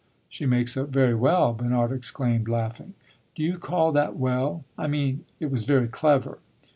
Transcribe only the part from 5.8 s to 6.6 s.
clever."